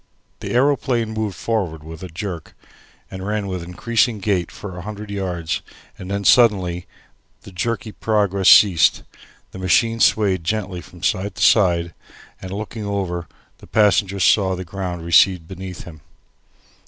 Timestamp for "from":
10.81-11.03